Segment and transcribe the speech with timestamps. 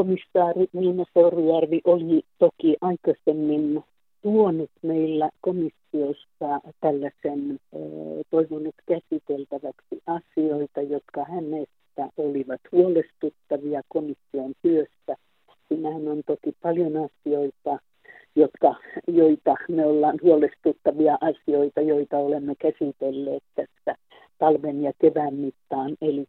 [0.00, 3.84] komissaari Niina Seurujärvi oli toki aikaisemmin
[4.22, 7.58] tuonut meillä komissiossa tällaisen
[8.30, 15.16] toivonut käsiteltäväksi asioita, jotka hänestä olivat huolestuttavia komission työstä.
[15.68, 17.78] Siinähän on toki paljon asioita,
[18.36, 18.74] jotka,
[19.06, 23.94] joita me ollaan huolestuttavia asioita, joita olemme käsitelleet tässä
[24.38, 26.24] talven ja kevään mittaan, eli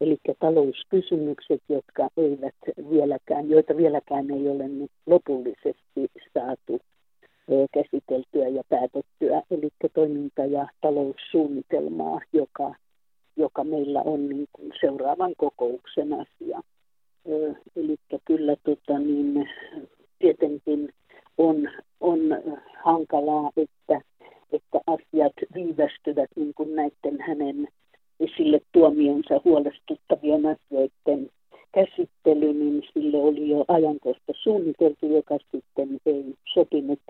[0.00, 2.54] Eli talouskysymykset, jotka eivät
[2.90, 6.80] vieläkään, joita vieläkään ei ole nyt lopullisesti saatu
[7.74, 12.74] käsiteltyä ja päätettyä, eli toiminta- ja taloussuunnitelmaa, joka,
[13.36, 16.60] joka meillä on niin kuin seuraavan kokouksen asia.
[17.76, 19.48] Eli kyllä tota, niin,
[20.18, 20.88] tietenkin
[21.38, 22.18] on, on
[22.84, 24.00] hankalaa, että,
[24.52, 27.68] että asiat viivästyvät niin kuin näiden hänen
[28.20, 31.30] esille tuomionsa huolestuttavien asioiden
[31.72, 37.00] käsittely, niin sille oli jo ajankohta suunniteltu, joka sitten ei sopinut.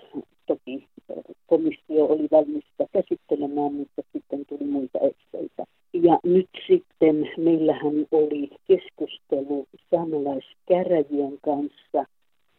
[0.47, 0.89] Toki
[1.47, 5.65] komissio oli valmis sitä käsittelemään, mutta sitten tuli muita esteitä.
[5.93, 12.05] Ja nyt sitten meillähän oli keskustelu saamelaiskäräjien kanssa,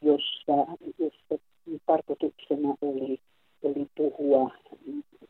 [0.02, 1.44] jossa, jossa
[1.86, 3.20] tarkoituksena oli,
[3.64, 4.52] oli puhua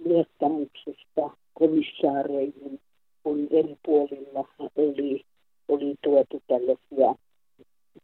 [0.06, 2.80] luottamuksesta komissaareihin
[3.24, 5.26] kun eri puolilla oli,
[5.68, 7.16] oli tuotu tällaisia,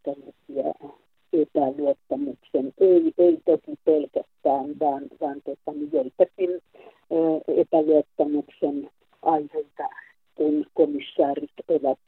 [0.04, 0.96] tällaisia
[1.34, 6.50] epäluottamuksen, ei, ei toki pelkästään, vaan, vaan tota, niin joitakin
[7.48, 8.90] epäluottamuksen
[9.22, 9.90] aiheita,
[10.36, 12.00] kun komissaarit ovat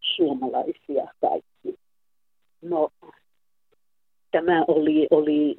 [0.00, 1.78] suomalaisia kaikki.
[2.62, 2.90] No,
[4.30, 5.56] tämä oli, oli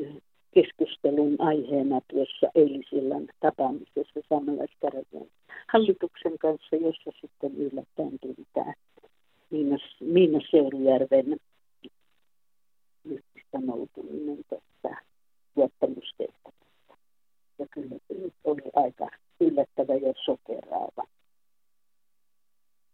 [0.53, 5.29] keskustelun aiheena tuossa eilisillan tapaamisessa saamelaiskäräjien
[5.73, 8.73] hallituksen kanssa, jossa sitten yllättäen tuli tämä
[9.49, 11.37] Miina, Miina Seurujärven
[13.51, 15.01] sanoutuminen tästä
[15.55, 16.95] luottamustehtävästä.
[17.59, 19.07] Ja kyllä se nyt oli aika
[19.39, 21.07] yllättävä ja sokeraava.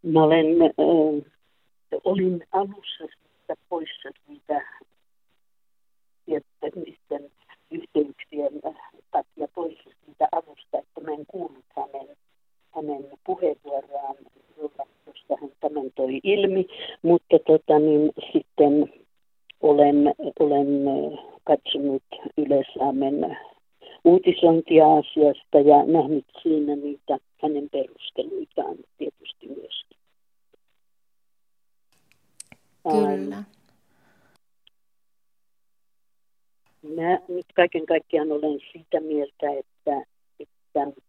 [0.04, 1.28] Mä olen, äh,
[2.04, 3.04] olin alussa
[3.70, 4.62] poissa siitä
[6.26, 7.32] tietämisten
[7.72, 8.62] yhteyksien
[9.12, 12.18] takia pois siitä alusta, että mä en kuullut hänen,
[12.78, 14.16] hänen puheenvuoroaan,
[15.08, 16.66] josta hän tämän toi ilmi,
[17.02, 18.94] mutta tota, niin, sitten
[19.62, 20.68] olen, olen
[21.44, 22.04] katsonut
[22.38, 23.38] Yle-Saamen
[24.06, 29.98] uutisointia asiasta ja nähnyt siinä niitä hänen perusteluitaan tietysti myöskin.
[32.92, 33.44] Kyllä.
[36.96, 40.06] Mä nyt kaiken kaikkiaan olen sitä mieltä, että,
[40.40, 41.02] että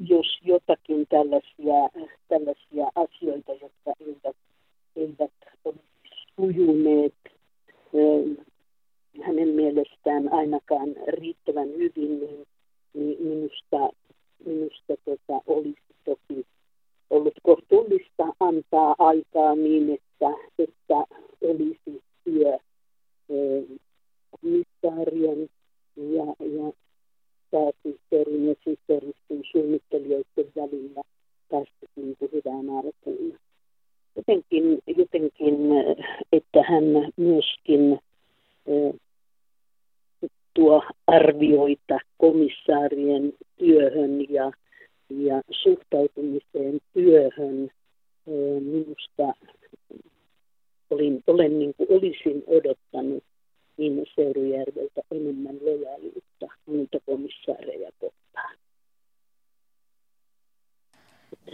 [0.00, 4.36] jos jotakin tällaisia, tällaisia asioita, jotka eivät,
[4.96, 5.32] eivät
[6.36, 7.14] sujuneet
[9.22, 12.46] hänen mielestään ainakaan riittävän hyvin, niin,
[12.94, 13.90] niin minusta,
[14.44, 16.46] minusta tota, olisi toki
[17.10, 21.04] ollut kohtuullista antaa aikaa niin, että, että
[21.42, 22.58] olisi työ
[24.30, 25.48] komissaarien
[25.96, 26.72] ja, ja
[27.50, 31.02] pääsihteerin ja sihteeristön suunnittelijoiden välillä
[31.50, 33.38] päästä niin hyvään alkuun.
[34.16, 35.56] Jotenkin, jotenkin,
[36.32, 36.84] että hän
[37.16, 37.98] myöskin
[40.54, 44.52] tuo arvioita komissaarien työhön ja,
[45.10, 47.70] ja suhtautumiseen työhön
[48.60, 49.32] minusta
[50.90, 53.24] olin, olen niin kuin olisin odottanut
[53.76, 58.56] Niina Seurujärveltä enemmän lojaaliutta muita komissaareja kohtaan.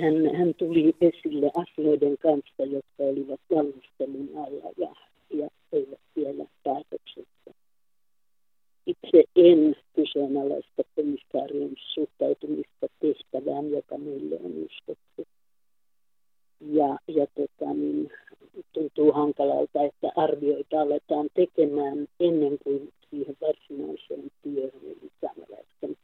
[0.01, 4.95] Hän, hän tuli esille asioiden kanssa, jotka olivat valmistelun alla ja,
[5.31, 7.51] ja eivät vielä päätöksessä.
[8.87, 15.27] Itse en kyseenalaista komissaarien suhtautumista tehtävään, joka meille on uskottu.
[16.61, 18.11] Ja, ja tota, niin,
[18.73, 25.97] tuntuu hankalalta, että arvioita aletaan tekemään ennen kuin siihen varsinaiseen työhön, eli saamelaisten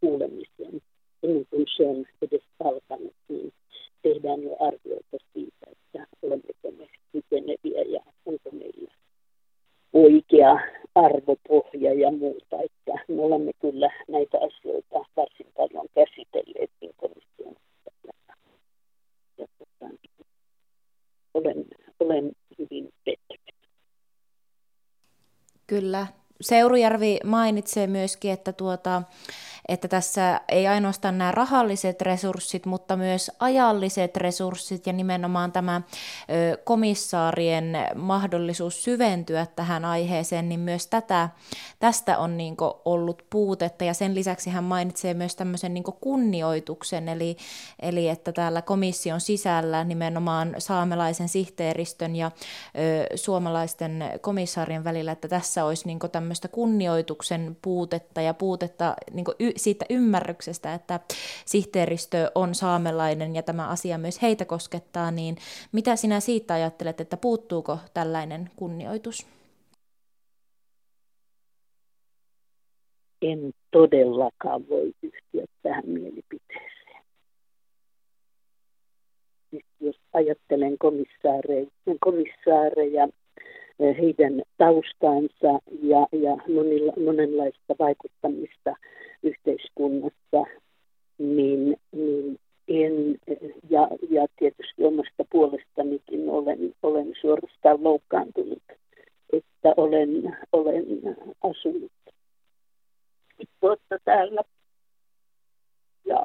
[0.00, 0.82] kuulemiseen,
[1.22, 3.52] ennen kuin se on edes alkanut, niin
[4.02, 8.92] tehdään jo arvioita siitä, että olemmeko me kykeneviä ja onko meillä
[9.92, 10.58] oikea
[10.94, 12.56] arvopohja ja muuta.
[12.62, 17.54] Että me olemme kyllä näitä asioita varsin paljon käsitelleet niin komission
[19.38, 19.94] ja, tota,
[21.34, 21.64] olen,
[22.00, 23.54] olen hyvin pettynyt.
[25.66, 26.06] Kyllä.
[26.48, 29.02] Seurujärvi mainitsee myöskin, että, tuota,
[29.68, 35.82] että tässä ei ainoastaan nämä rahalliset resurssit, mutta myös ajalliset resurssit ja nimenomaan tämä
[36.64, 41.28] komissaarien mahdollisuus syventyä tähän aiheeseen, niin myös tätä,
[41.78, 43.84] tästä on niin ollut puutetta.
[43.84, 47.36] Ja sen lisäksi hän mainitsee myös tämmöisen niin kunnioituksen, eli,
[47.82, 55.64] eli että täällä komission sisällä nimenomaan saamelaisen sihteeristön ja ö, suomalaisten komissaarien välillä, että tässä
[55.64, 61.00] olisi niin tämmöistä kunnioituksen puutetta ja puutetta niin y, siitä ymmärryksestä, että
[61.46, 65.36] sihteeristö on saamelainen ja tämä asia myös heitä koskettaa, niin
[65.72, 69.26] mitä sinä siitä ajattelet, että puuttuuko tällainen kunnioitus?
[73.22, 77.04] En todellakaan voi yhtyä tähän mielipiteeseen.
[79.50, 81.66] Siis jos ajattelen komissaareja,
[82.00, 83.08] komissaareja
[83.80, 88.76] heidän taustansa ja, ja monilla, monenlaista vaikuttamista
[89.22, 90.44] yhteiskunnassa,
[91.18, 92.38] niin, niin
[92.68, 93.18] en,
[93.70, 98.62] ja, ja tietysti omasta puolestanikin olen, olen suorastaan loukkaantunut,
[99.32, 100.84] että olen, olen
[101.42, 101.92] asunut
[103.62, 104.42] vuotta täällä
[106.04, 106.24] ja,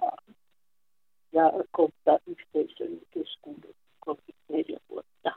[1.32, 5.32] ja kohta yhteisön keskuudessa 34 vuotta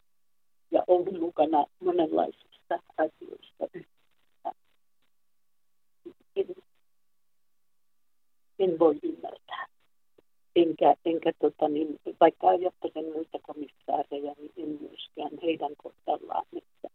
[0.71, 3.67] ja ollut mukana monenlaisista asioista
[6.37, 6.47] En,
[8.59, 9.67] en voi ymmärtää.
[10.57, 16.47] Enkä, enkä tota, niin, vaikka ajattelen muita komissaareja, niin en myöskään heidän kohtallaan.
[16.57, 16.89] Että,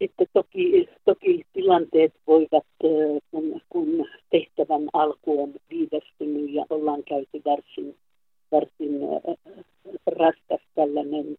[0.00, 7.96] että toki, toki tilanteet voivat, kun, kun tehtävän alku on viivästynyt ja ollaan käyty varsin,
[8.52, 9.00] varsin
[10.06, 11.38] raskas tällainen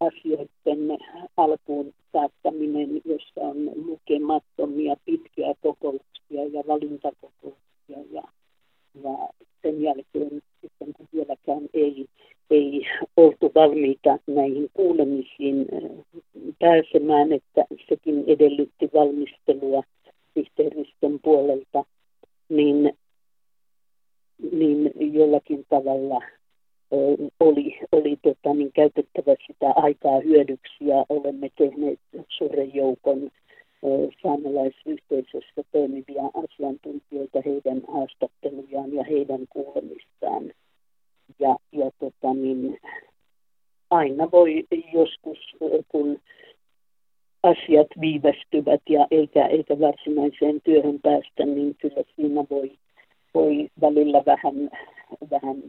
[0.00, 0.98] asioiden
[1.36, 8.22] alkuun saattaminen, jossa on lukemattomia pitkiä kokouksia ja valintakokouksia ja,
[9.04, 9.28] ja
[9.62, 12.06] sen jälkeen sitten kun vieläkään ei,
[12.50, 15.66] ei oltu valmiita näihin kuulemisiin
[16.58, 19.82] pääsemään, että sekin edellytti valmistelua
[20.34, 21.84] sihteeristön puolelta,
[22.48, 22.98] niin,
[24.52, 26.20] niin jollakin tavalla
[27.40, 33.30] oli, oli tota, niin käytettävä sitä aikaa hyödyksi ja olemme tehneet suuren joukon
[34.22, 40.52] saamelaisyhteisössä toimivia asiantuntijoita, heidän haastattelujaan ja heidän kuulemistaan.
[41.38, 42.78] Ja, ja tota, niin,
[43.90, 45.38] aina voi joskus,
[45.88, 46.20] kun
[47.42, 52.72] asiat viivästyvät ja eikä, eikä varsinaiseen työhön päästä, niin kyllä siinä voi,
[53.34, 54.70] voi välillä vähän,
[55.30, 55.62] vähän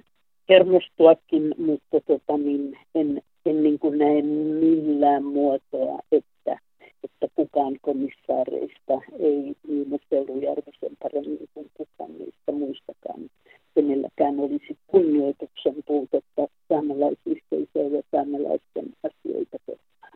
[0.50, 6.60] hermostuakin, mutta tota, niin en, en niin kuin näe millään muotoa, että,
[7.04, 13.30] että kukaan komissaareista ei Niina Seurujärvisen paremmin kuin kukaan niistä muistakaan.
[13.76, 20.14] Kenelläkään olisi kunnioituksen puutetta saamelaisyhteisöä ja saamelaisten asioita kohtaan.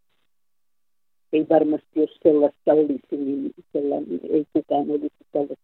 [1.34, 5.61] Ei varmasti, jos sellaista olisi, niin sellainen, ei kukaan olisi tällaiseen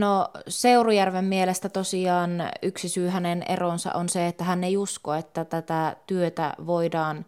[0.00, 2.30] No Seurujärven mielestä tosiaan
[2.62, 7.26] yksi syy hänen eronsa on se, että hän ei usko, että tätä työtä voidaan,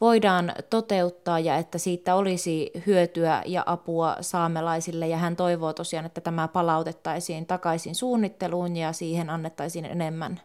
[0.00, 5.08] voidaan toteuttaa ja että siitä olisi hyötyä ja apua saamelaisille.
[5.08, 10.40] Ja hän toivoo tosiaan, että tämä palautettaisiin takaisin suunnitteluun ja siihen annettaisiin enemmän,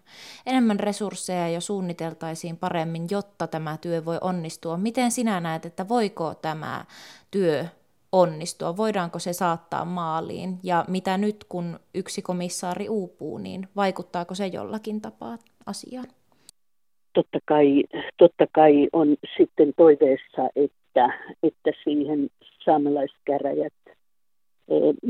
[0.46, 4.78] enemmän resursseja ja suunniteltaisiin paremmin, jotta tämä työ voi onnistua.
[4.78, 6.86] Miten sinä näet, että voiko tämä
[7.32, 7.66] työ
[8.12, 8.78] onnistua?
[8.78, 10.60] Voidaanko se saattaa maaliin?
[10.64, 16.08] Ja mitä nyt, kun yksi komissaari uupuu, niin vaikuttaako se jollakin tapaa asiaan?
[17.14, 17.84] Totta kai,
[18.18, 22.30] totta kai on sitten toiveessa, että, että siihen
[22.66, 23.74] saamelaiskäräjät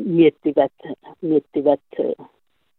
[0.05, 0.73] miettivät,
[1.21, 1.81] miettivät,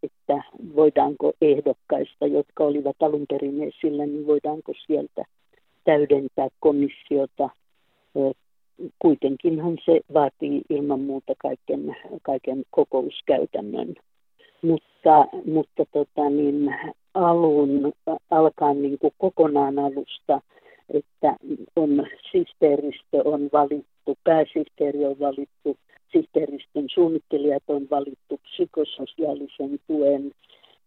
[0.02, 0.42] että
[0.76, 5.24] voidaanko ehdokkaista, jotka olivat alun perin esillä, niin voidaanko sieltä
[5.84, 7.50] täydentää komissiota
[8.98, 13.94] kuitenkinhan se vaatii ilman muuta kaiken, kaiken kokouskäytännön.
[14.62, 16.74] Mutta, mutta tota niin,
[17.14, 17.92] alun,
[18.30, 20.40] alkaa niin kuin kokonaan alusta,
[20.94, 21.36] että
[21.76, 25.76] on sihteeristö on valittu, pääsihteeri on valittu,
[26.12, 30.32] sihteeristön suunnittelijat on valittu, psykososiaalisen tuen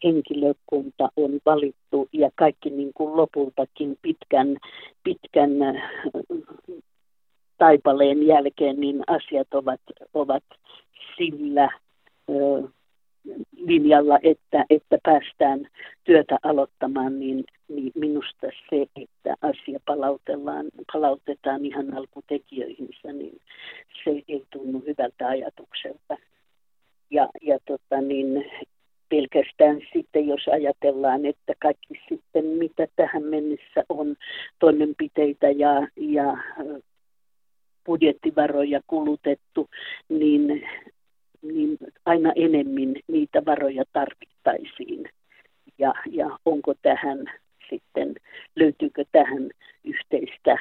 [0.03, 4.57] henkilökunta on valittu ja kaikki niin kuin lopultakin pitkän,
[5.03, 5.51] pitkän
[7.61, 9.81] taipaleen jälkeen, niin asiat ovat,
[10.13, 10.43] ovat
[11.17, 11.69] sillä
[12.29, 12.33] ö,
[13.57, 15.67] linjalla, että, että päästään
[16.03, 23.41] työtä aloittamaan, niin, niin minusta se, että asia palautellaan, palautetaan ihan alkutekijöihinsä, niin
[24.03, 26.17] se ei tunnu hyvältä ajatukselta.
[27.11, 28.45] Ja, ja tota, niin,
[29.09, 34.15] pelkästään sitten, jos ajatellaan, että kaikki sitten, mitä tähän mennessä on
[34.59, 36.37] toimenpiteitä ja, ja
[37.85, 39.69] budjettivaroja kulutettu,
[40.09, 40.63] niin
[41.41, 45.09] niin aina enemmän niitä varoja tarvittaisiin.
[45.77, 47.31] Ja, ja onko tähän
[47.69, 48.15] sitten,
[48.55, 49.49] löytyykö tähän
[49.83, 50.57] yhteistä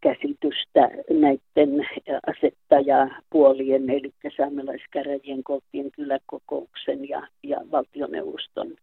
[0.00, 1.88] käsitystä näiden
[2.26, 8.76] asettajapuolien, eli saamelaiskäräjien kolttien kyläkokouksen ja, ja valtioneuvoston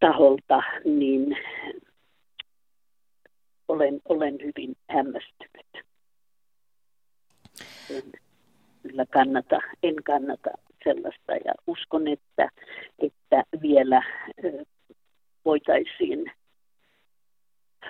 [0.00, 1.36] taholta, niin
[3.68, 4.38] olen, olen
[4.98, 5.68] hämmästynyt
[8.82, 10.50] kyllä kannata, en kannata
[10.84, 12.48] sellaista ja uskon, että,
[12.98, 14.02] että vielä
[15.44, 16.32] voitaisiin,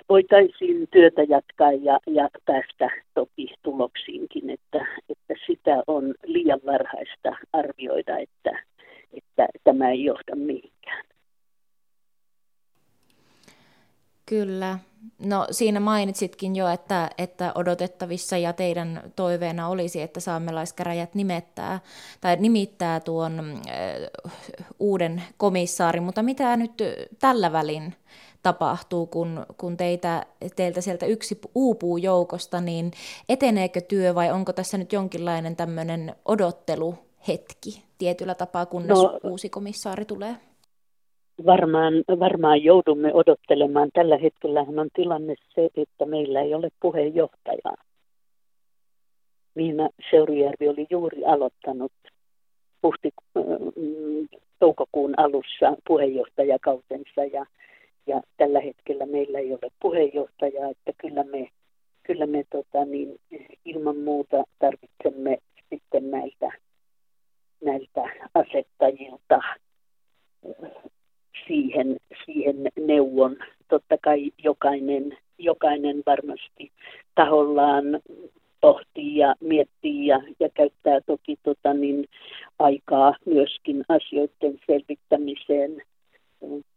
[0.09, 8.17] voitaisiin työtä jatkaa ja, ja päästä toki tuloksiinkin, että, että sitä on liian varhaista arvioida,
[8.17, 8.63] että,
[9.13, 11.05] että tämä ei johda mihinkään.
[14.25, 14.79] Kyllä.
[15.29, 21.79] No siinä mainitsitkin jo, että, että odotettavissa ja teidän toiveena olisi, että saamelaiskäräjät nimettää
[22.21, 24.31] tai nimittää tuon äh,
[24.79, 26.83] uuden komissaarin, mutta mitä nyt
[27.19, 27.95] tällä välin
[28.43, 32.91] tapahtuu, kun, kun teitä, teiltä sieltä yksi uupuu joukosta, niin
[33.29, 40.05] eteneekö työ vai onko tässä nyt jonkinlainen tämmöinen odotteluhetki tietyllä tapaa, kunnes no, uusi komissaari
[40.05, 40.35] tulee?
[41.45, 43.89] Varmaan, varmaan joudumme odottelemaan.
[43.93, 47.75] Tällä hetkellä on tilanne se, että meillä ei ole puheenjohtajaa.
[49.55, 51.91] Miina Seurujärvi oli juuri aloittanut
[52.81, 54.27] puhti, mm,
[54.59, 57.45] toukokuun alussa puheenjohtajakautensa ja,
[58.07, 61.49] ja tällä hetkellä meillä ei ole puheenjohtajaa, että kyllä me,
[62.03, 63.19] kyllä me tota, niin,
[63.65, 65.37] ilman muuta tarvitsemme
[65.69, 66.51] sitten näiltä,
[67.63, 68.01] näiltä
[68.33, 69.39] asettajilta
[71.47, 73.37] siihen, siihen neuvon.
[73.67, 76.71] Totta kai jokainen, jokainen varmasti
[77.15, 77.85] tahollaan
[78.61, 82.05] pohtii ja miettii ja, ja käyttää toki tota, niin,
[82.59, 85.81] aikaa myöskin asioiden selvittämiseen.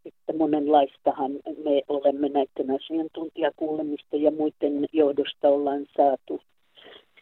[0.05, 1.31] Että monenlaistahan
[1.63, 6.41] me olemme näiden asiantuntijakuulemisten ja muiden johdosta ollaan saatu,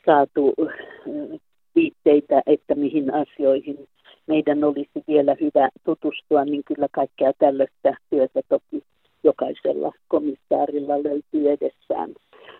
[0.06, 0.54] saatu
[1.76, 3.88] viitteitä, että mihin asioihin
[4.28, 8.84] meidän olisi vielä hyvä tutustua, niin kyllä kaikkea tällaista työtä toki
[9.24, 12.13] jokaisella komissaarilla löytyy edessään.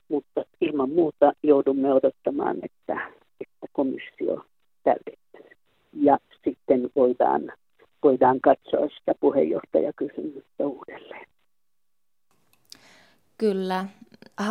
[0.10, 4.46] Mutta ilman muuta joudumme odottamaan, että, että komissio
[4.84, 5.58] täydettyy.
[5.94, 7.54] Ja sitten voidaan,
[8.04, 11.28] voidaan katsoa sitä puheenjohtajakysymystä uudelleen.
[13.38, 13.86] Kyllä.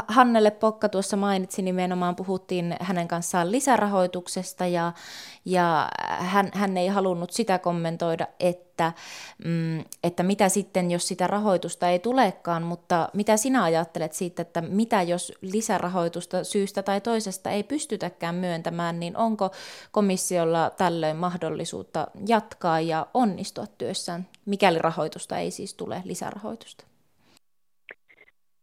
[0.08, 4.92] Hannelle Pokka tuossa mainitsi nimenomaan, puhuttiin hänen kanssaan lisärahoituksesta ja,
[5.44, 8.92] ja hän, hän ei halunnut sitä kommentoida, että,
[9.44, 14.60] mm, että mitä sitten, jos sitä rahoitusta ei tulekaan, mutta mitä sinä ajattelet siitä, että
[14.60, 19.50] mitä jos lisärahoitusta syystä tai toisesta ei pystytäkään myöntämään, niin onko
[19.92, 26.84] komissiolla tällöin mahdollisuutta jatkaa ja onnistua työssään, mikäli rahoitusta ei siis tule lisärahoitusta?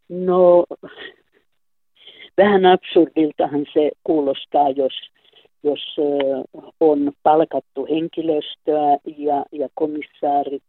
[0.09, 0.65] No,
[2.37, 4.93] vähän absurdiltahan se kuulostaa, jos,
[5.63, 5.95] jos
[6.79, 10.63] on palkattu henkilöstöä ja, ja komissaarit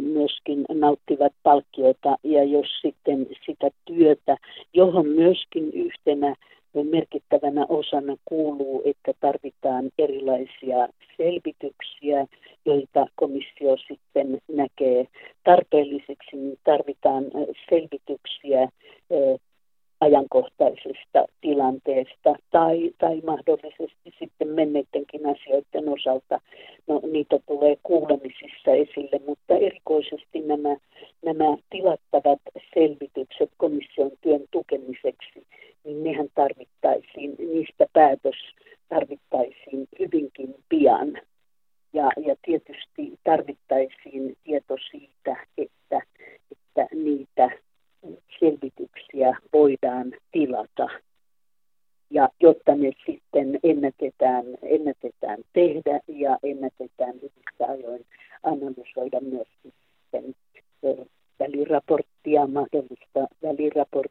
[0.00, 4.36] myöskin nauttivat palkkiota ja jos sitten sitä työtä,
[4.74, 6.34] johon myöskin yhtenä
[6.90, 12.26] merkittävänä osana kuuluu, että tarvitaan erilaisia selvityksiä,
[12.64, 15.06] joita komissio sitten näkee
[15.44, 17.24] tarpeelliseksi, niin tarvitaan
[17.70, 18.68] selvityksiä
[20.00, 26.40] ajankohtaisesta tilanteesta tai, tai mahdollisesti sitten menneidenkin asioiden osalta.
[26.86, 30.76] No, niitä tulee kuulemisissa esille, mutta erikoisesti nämä,
[31.24, 32.39] nämä tilattavat
[61.70, 64.09] Raportiama, que gusta, Dalí Raport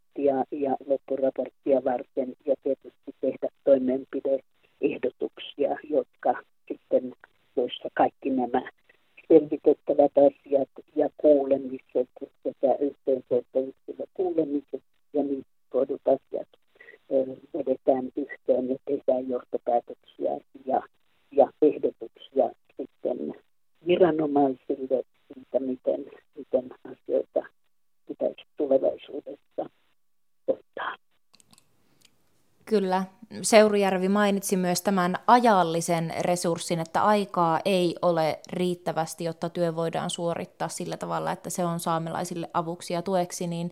[32.69, 33.03] Kyllä.
[33.41, 40.67] Seurujärvi mainitsi myös tämän ajallisen resurssin, että aikaa ei ole riittävästi, jotta työ voidaan suorittaa
[40.67, 43.71] sillä tavalla, että se on saamelaisille avuksi ja tueksi, niin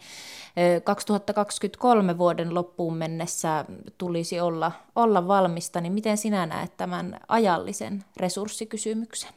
[0.83, 3.65] 2023 vuoden loppuun mennessä
[3.97, 9.31] tulisi olla, olla valmista, niin miten sinä näet tämän ajallisen resurssikysymyksen?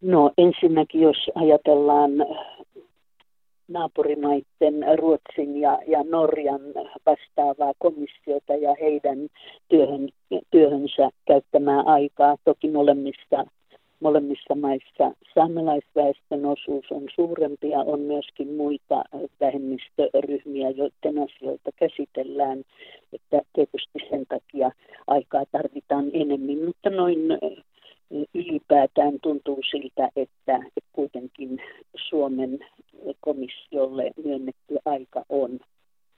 [0.00, 2.10] No ensinnäkin, jos ajatellaan
[3.68, 6.60] naapurimaiden Ruotsin ja, ja Norjan
[7.06, 9.18] vastaavaa komissiota ja heidän
[9.68, 10.08] työhön,
[10.50, 12.36] työhönsä käyttämää aikaa.
[12.44, 13.44] Toki molemmissa,
[14.00, 19.04] molemmissa maissa saamelaisväestön osuus on suurempi ja on myöskin muita
[19.40, 22.64] vähemmistöryhmiä, joiden asioita käsitellään.
[23.12, 24.70] Että tietysti sen takia
[25.06, 27.18] aikaa tarvitaan enemmän, mutta noin
[28.34, 30.60] ylipäätään tuntuu siltä, että
[30.92, 31.62] kuitenkin
[32.08, 32.58] Suomen
[33.24, 35.58] komissiolle myönnetty aika on,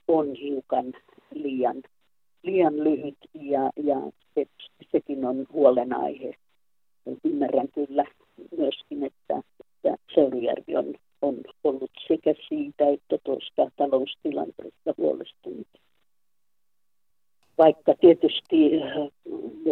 [0.07, 0.93] on hiukan
[1.33, 1.83] liian,
[2.43, 3.95] liian lyhyt ja, ja
[4.35, 4.45] se,
[4.91, 6.35] sekin on huolenaihe.
[7.23, 8.05] Ymmärrän kyllä
[8.57, 15.67] myöskin, että, että Seurujärvi on, on ollut sekä siitä että tuosta taloustilanteesta huolestunut
[17.57, 18.71] vaikka tietysti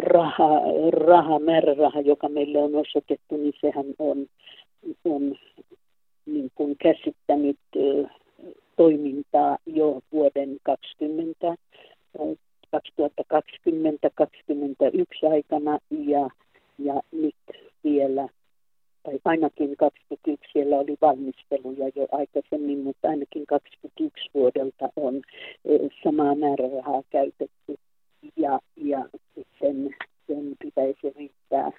[0.02, 0.48] raha,
[0.90, 4.26] raha, määräraha, joka meille on osoitettu, niin sehän on,
[5.04, 5.36] on
[6.26, 7.58] niin kuin käsittänyt
[8.76, 11.54] toimintaa jo vuoden 20,
[12.18, 12.30] 2020-2021
[15.30, 16.30] aikana ja,
[16.78, 17.34] ja nyt
[17.84, 18.28] vielä,
[19.02, 25.22] tai ainakin 21 siellä oli valmisteluja jo aikaisemmin, mutta ainakin 21 vuodelta on
[26.04, 27.76] samaa määrärahaa käytetty
[28.36, 29.08] ja, ja
[29.60, 29.94] sen,
[30.26, 31.70] sen pitäisi riittää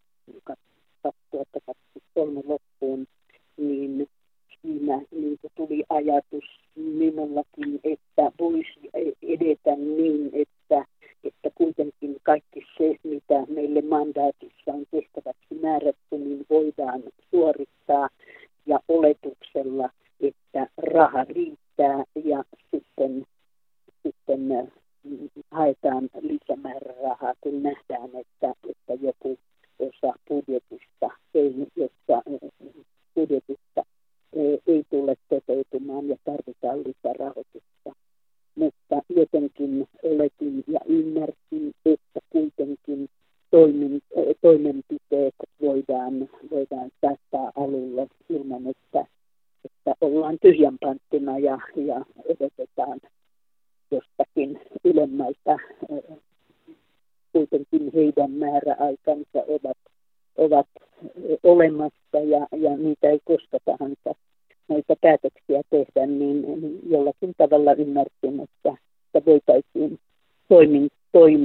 [35.90, 36.37] មានយតេ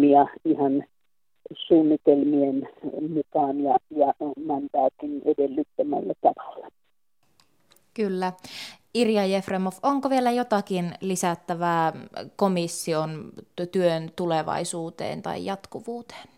[0.03, 0.85] toimia ihan
[1.55, 2.69] suunnitelmien
[3.15, 4.15] mukaan ja, ja
[4.47, 6.69] mandaatin edellyttämällä tavalla.
[7.95, 8.33] Kyllä.
[8.95, 11.93] Irja Jefremov, onko vielä jotakin lisättävää
[12.37, 13.31] komission
[13.73, 16.29] työn tulevaisuuteen tai jatkuvuuteen?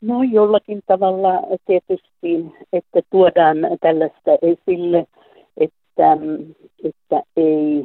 [0.00, 1.30] No jollakin tavalla
[1.66, 5.06] tietysti, että tuodaan tällaista esille,
[5.56, 6.16] että,
[6.84, 7.84] että ei,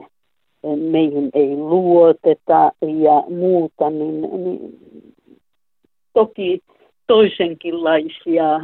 [0.92, 4.80] meihin ei luoteta ja muuta, niin, niin
[6.14, 6.60] toki
[7.08, 8.62] toisenkinlaisia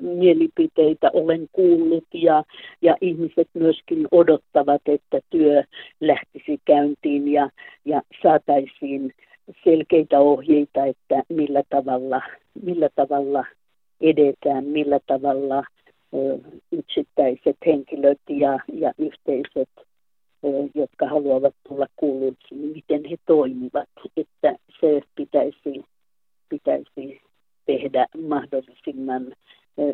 [0.00, 2.44] mielipiteitä olen kuullut ja,
[2.82, 5.62] ja ihmiset myöskin odottavat, että työ
[6.00, 7.50] lähtisi käyntiin ja,
[7.84, 9.12] ja saataisiin
[9.64, 12.22] selkeitä ohjeita, että millä tavalla,
[12.62, 13.44] millä tavalla
[14.00, 15.64] edetään, millä tavalla
[16.72, 19.68] yksittäiset henkilöt ja, ja yhteisöt,
[20.74, 25.84] jotka haluavat tulla kuulluksi, niin miten he toimivat, että se pitäisi,
[26.48, 27.20] pitäisi
[27.66, 29.34] tehdä mahdollisimman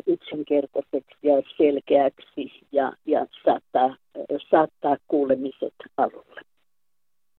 [0.07, 3.95] yksinkertaiseksi ja selkeäksi ja, ja saattaa,
[4.49, 6.36] saattaa kuulemiset alulle.